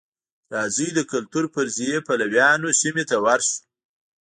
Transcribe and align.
راځئ 0.55 0.89
د 0.95 0.99
کلتور 1.11 1.43
فرضیې 1.53 1.97
پلویانو 2.07 2.69
سیمې 2.81 3.03
ته 3.09 3.15
ورشو. 3.23 3.57